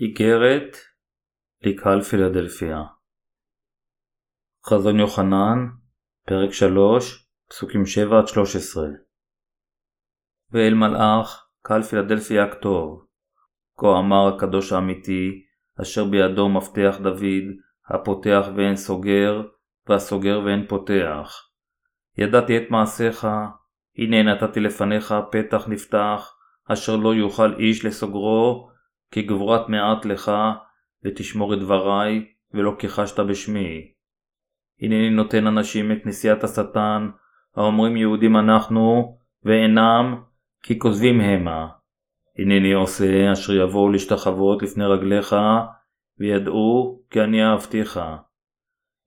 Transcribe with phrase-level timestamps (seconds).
[0.00, 0.76] איגרת
[1.62, 2.82] לקהל פילדלפיה
[4.66, 5.58] חזון יוחנן,
[6.26, 7.84] פרק 3, פסוקים 7-13
[10.50, 13.06] ואל מלאך, קהל פילדלפיה כתוב,
[13.76, 15.44] כה אמר הקדוש האמיתי,
[15.82, 17.44] אשר בידו מפתח דוד,
[17.88, 19.42] הפותח ואין סוגר,
[19.88, 21.32] והסוגר ואין פותח.
[22.18, 23.28] ידעתי את מעשיך,
[23.98, 26.34] הנה נתתי לפניך פתח נפתח,
[26.72, 28.69] אשר לא יוכל איש לסוגרו,
[29.10, 30.32] כי גבורת מעט לך,
[31.04, 33.92] ותשמור את דברי, ולא כיחשת בשמי.
[34.82, 37.10] הנני נותן אנשים מכנסיית השטן,
[37.56, 40.22] האומרים יהודים אנחנו, ואינם,
[40.62, 41.68] כי כוזבים המה.
[42.38, 45.36] הנני עושה אשר יבואו להשתחוות לפני רגליך,
[46.18, 48.00] וידעו כי אני אהבתיך.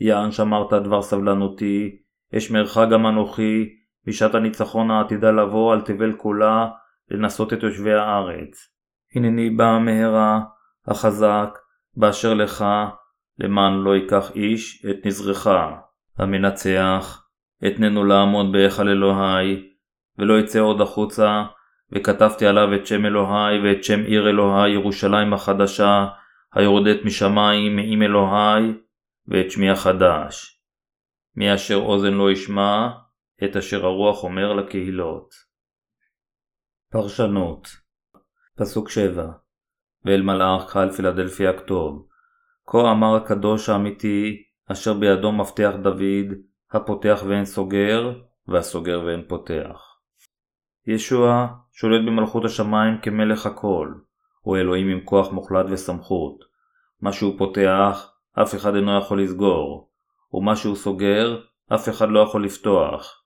[0.00, 1.96] יען שמרת דבר סבלנותי,
[2.36, 3.68] אשמרך גם אנוכי,
[4.06, 6.68] בשעת הניצחון העתידה לבוא על תבל כולה,
[7.10, 8.79] לנסות את יושבי הארץ.
[9.14, 10.40] הנני בא מהרה,
[10.86, 11.58] החזק,
[11.96, 12.64] באשר לך,
[13.38, 15.46] למען לא ייקח איש את נזרך,
[16.18, 17.26] המנצח,
[17.66, 19.70] אתננו לעמוד בהיכל אלוהי,
[20.18, 21.44] ולא יצא עוד החוצה,
[21.92, 26.06] וכתבתי עליו את שם אלוהי ואת שם עיר אלוהי ירושלים החדשה,
[26.54, 28.72] היורדת משמיים מעם אלוהי,
[29.28, 30.62] ואת שמי החדש.
[31.36, 32.88] מי אשר אוזן לא ישמע,
[33.44, 35.34] את אשר הרוח אומר לקהילות.
[36.92, 37.79] פרשנות
[38.60, 39.26] פסוק 7
[40.04, 42.06] ואל מלאך קהל פילדלפיה כתוב
[42.66, 46.34] כה אמר הקדוש האמיתי אשר בידו מפתח דוד
[46.72, 48.12] הפותח ואין סוגר
[48.48, 49.80] והסוגר ואין פותח.
[50.86, 53.88] ישוע שולט במלכות השמיים כמלך הכל
[54.40, 56.44] הוא אלוהים עם כוח מוחלט וסמכות.
[57.00, 59.90] מה שהוא פותח אף אחד אינו יכול לסגור
[60.32, 61.40] ומה שהוא סוגר
[61.74, 63.22] אף אחד לא יכול לפתוח.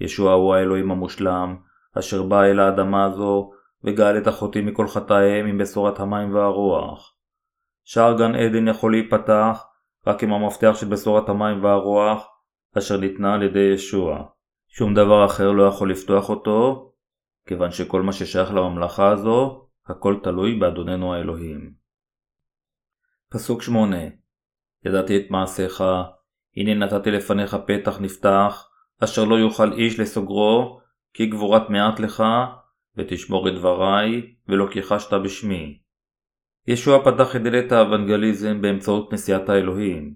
[0.00, 1.56] ישוע הוא האלוהים המושלם
[1.98, 3.50] אשר בא אל האדמה הזו
[3.84, 7.16] וגאל את החוטאים מכל חטאיהם עם בשורת המים והרוח.
[7.84, 9.64] שער גן עדן יכול להיפתח
[10.06, 12.26] רק עם המפתח של בשורת המים והרוח
[12.78, 14.24] אשר ניתנה על ידי ישוע.
[14.68, 16.92] שום דבר אחר לא יכול לפתוח אותו,
[17.46, 21.72] כיוון שכל מה ששייך לממלכה הזו, הכל תלוי באדוננו האלוהים.
[23.32, 23.96] פסוק 8
[24.84, 25.84] ידעתי את מעשיך,
[26.56, 28.68] הנה נתתי לפניך פתח נפתח,
[29.04, 30.80] אשר לא יוכל איש לסוגרו,
[31.14, 32.24] כי גבורת מעט לך,
[32.96, 35.78] ותשמור את דבריי, ולא כיחשת בשמי.
[36.66, 40.14] ישוע פתח את דלת האוונגליזם באמצעות נשיאת האלוהים.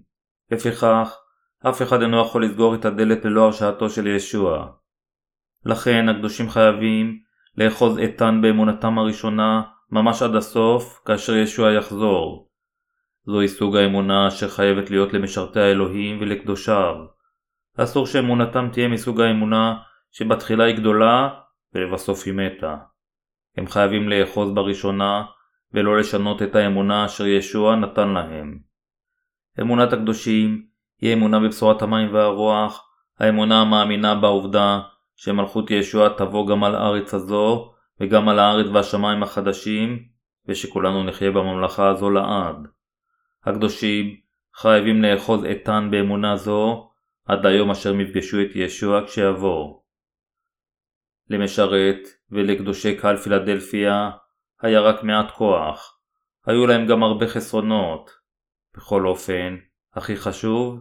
[0.51, 1.17] לפיכך,
[1.69, 4.67] אף אחד אינו יכול לסגור את הדלת ללא הרשעתו של ישוע.
[5.65, 7.19] לכן הקדושים חייבים
[7.57, 9.61] לאחוז איתן באמונתם הראשונה
[9.91, 12.49] ממש עד הסוף כאשר ישוע יחזור.
[13.25, 16.95] זוהי סוג האמונה אשר חייבת להיות למשרתי האלוהים ולקדושיו.
[17.77, 19.75] אסור שאמונתם תהיה מסוג האמונה
[20.11, 21.29] שבתחילה היא גדולה
[21.77, 22.77] ולבסוף היא מתה.
[23.57, 25.23] הם חייבים לאחוז בראשונה
[25.73, 28.59] ולא לשנות את האמונה אשר ישוע נתן להם.
[29.61, 30.65] אמונת הקדושים
[31.01, 32.89] היא אמונה בבשורת המים והרוח,
[33.19, 34.79] האמונה המאמינה בעובדה
[35.15, 39.99] שמלכות ישוע תבוא גם על הארץ הזו וגם על הארץ והשמיים החדשים,
[40.47, 42.67] ושכולנו נחיה בממלכה הזו לעד.
[43.45, 44.15] הקדושים
[44.55, 46.89] חייבים לאחוז איתן באמונה זו
[47.25, 49.86] עד היום אשר הם יפגשו את ישוע כשיבוא.
[51.29, 51.99] למשרת
[52.31, 54.09] ולקדושי קהל פילדלפיה
[54.61, 55.99] היה רק מעט כוח,
[56.45, 58.11] היו להם גם הרבה חסרונות.
[58.77, 59.57] בכל אופן,
[59.93, 60.79] הכי חשוב,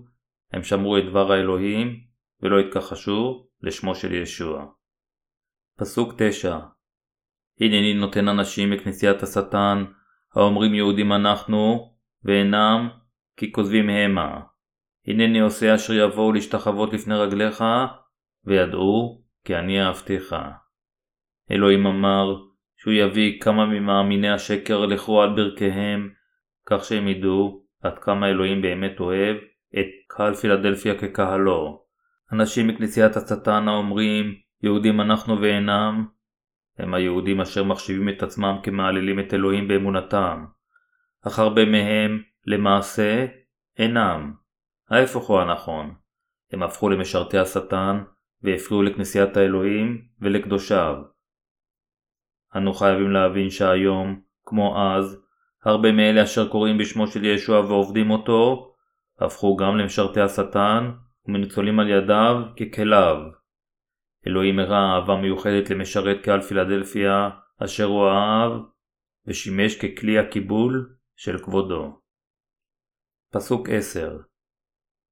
[0.52, 2.00] הם שמרו את דבר האלוהים
[2.42, 4.66] ולא התכחשו לשמו של ישוע.
[5.78, 6.58] פסוק 9
[7.60, 9.84] הנני נותן אנשים מכנסיית השטן,
[10.34, 11.92] האומרים יהודים אנחנו,
[12.24, 12.88] ואינם,
[13.36, 14.40] כי כוזבים המה.
[15.06, 17.64] הנני עושה אשר יבואו להשתחוות לפני רגליך,
[18.44, 20.36] וידעו כי אני אהבתיך.
[21.50, 22.36] אלוהים אמר
[22.76, 26.10] שהוא יביא כמה ממאמיני השקר לכו על ברכיהם,
[26.66, 29.36] כך שהם ידעו עד כמה אלוהים באמת אוהב
[29.78, 31.84] את קהל פילדלפיה כקהלו.
[32.32, 36.06] אנשים מכנסיית השטן האומרים יהודים אנחנו ואינם,
[36.78, 40.44] הם היהודים אשר מחשיבים את עצמם כמעללים את אלוהים באמונתם,
[41.26, 43.26] אך הרבה מהם, למעשה,
[43.78, 44.32] אינם.
[44.90, 45.94] ההפך הוא הנכון.
[46.52, 48.04] הם הפכו למשרתי השטן
[48.43, 50.97] והפריעו לכנסיית האלוהים ולקדושיו.
[52.56, 55.23] אנו חייבים להבין שהיום, כמו אז,
[55.65, 58.73] הרבה מאלה אשר קוראים בשמו של ישוע ועובדים אותו,
[59.19, 60.91] הפכו גם למשרתי השטן
[61.29, 63.17] ומנצולים על ידיו ככליו.
[64.27, 67.31] אלוהים הראה אהבה מיוחדת למשרת קהל פילדלפיה,
[67.65, 68.53] אשר הוא אהב,
[69.27, 72.00] ושימש ככלי הקיבול של כבודו.
[73.33, 74.19] פסוק 10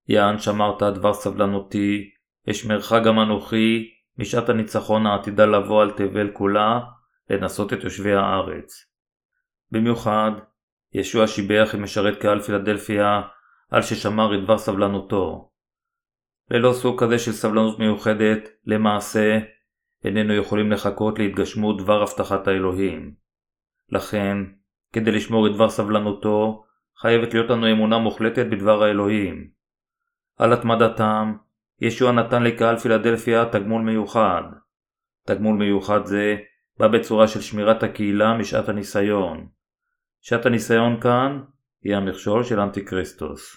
[0.09, 2.14] יען שמרת דבר סבלנותי,
[2.51, 6.81] אשמרך גם אנוכי, משעת הניצחון העתידה לבוא על תבל כולה,
[7.31, 8.87] לנסות את יושבי הארץ.
[9.71, 10.31] במיוחד,
[10.93, 13.23] ישוע שיבח את משרת קהל פילדלפיה
[13.71, 15.51] על ששמר את דבר סבלנותו.
[16.51, 19.39] ללא סוג כזה של סבלנות מיוחדת, למעשה,
[20.05, 23.15] איננו יכולים לחכות להתגשמות דבר הבטחת האלוהים.
[23.89, 24.37] לכן,
[24.93, 26.65] כדי לשמור את דבר סבלנותו,
[26.99, 29.51] חייבת להיות לנו אמונה מוחלטת בדבר האלוהים.
[30.39, 31.37] על התמדתם,
[31.81, 34.43] ישוע נתן לקהל פילדלפיה תגמול מיוחד.
[35.27, 36.37] תגמול מיוחד זה
[36.79, 39.49] בא בצורה של שמירת הקהילה משעת הניסיון.
[40.21, 41.43] שעת הניסיון כאן
[41.83, 43.57] היא המכשול של אנטי-כריסטוס.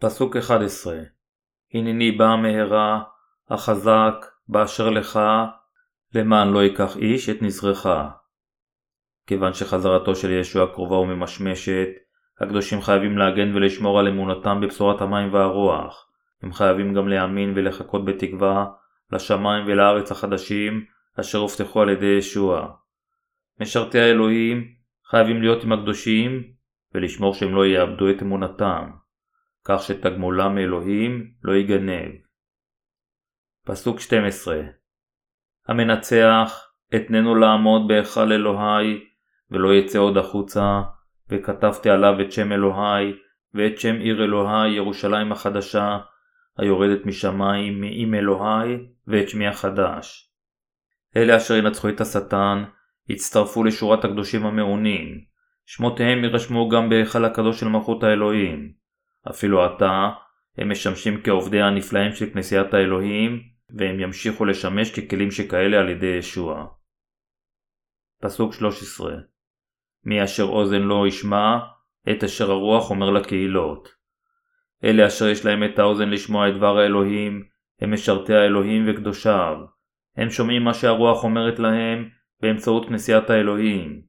[0.00, 0.98] פסוק 11
[1.74, 3.02] הנני בא מהרה,
[3.50, 4.14] החזק,
[4.48, 5.20] באשר לך,
[6.14, 7.86] למען לא ייקח איש את נזרך.
[9.26, 11.88] כיוון שחזרתו של ישוע קרובה וממשמשת,
[12.40, 16.07] הקדושים חייבים להגן ולשמור על אמונתם בבשורת המים והרוח.
[16.42, 18.66] הם חייבים גם להאמין ולחכות בתקווה
[19.12, 20.84] לשמיים ולארץ החדשים
[21.20, 22.68] אשר הובטחו על ידי ישוע.
[23.60, 24.74] משרתי האלוהים
[25.10, 26.42] חייבים להיות עם הקדושים
[26.94, 28.90] ולשמור שהם לא יאבדו את אמונתם,
[29.64, 32.12] כך שתגמולם מאלוהים לא ייגנב.
[33.66, 34.62] פסוק 12
[35.68, 39.04] המנצח אתננו לעמוד בהיכל אלוהי
[39.50, 40.82] ולא יצא עוד החוצה
[41.30, 43.12] וכתבתי עליו את שם אלוהי
[43.54, 45.98] ואת שם עיר אלוהי ירושלים החדשה
[46.58, 48.76] היורדת משמיים מעם אלוהי
[49.06, 50.32] ואת שמי החדש.
[51.16, 52.64] אלה אשר ינצחו את השטן
[53.08, 55.28] יצטרפו לשורת הקדושים המעונים.
[55.68, 58.72] שמותיהם יירשמו גם בהיכל הקדוש של מלכות האלוהים.
[59.30, 60.10] אפילו עתה
[60.58, 66.66] הם משמשים כעובדיה הנפלאים של כנסיית האלוהים והם ימשיכו לשמש ככלים שכאלה על ידי ישוע.
[68.22, 69.16] פסוק 13
[70.04, 71.58] מי אשר אוזן לא ישמע
[72.10, 73.97] את אשר הרוח אומר לקהילות.
[74.84, 77.44] אלה אשר יש להם את האוזן לשמוע את דבר האלוהים,
[77.80, 79.56] הם משרתי האלוהים וקדושיו.
[80.16, 82.08] הם שומעים מה שהרוח אומרת להם
[82.42, 84.02] באמצעות כנסיית האלוהים.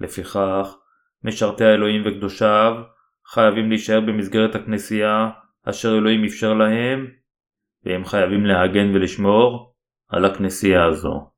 [0.00, 0.76] לפיכך,
[1.24, 2.74] משרתי האלוהים וקדושיו
[3.26, 5.30] חייבים להישאר במסגרת הכנסייה
[5.68, 7.06] אשר אלוהים אפשר להם,
[7.84, 9.74] והם חייבים להגן ולשמור
[10.08, 11.30] על הכנסייה הזו.